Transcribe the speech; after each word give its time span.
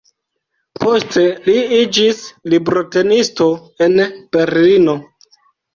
Poste 0.83 1.25
li 1.49 1.55
iĝis 1.81 2.23
librotenisto 2.55 3.53
en 3.87 4.05
Berlino. 4.37 5.03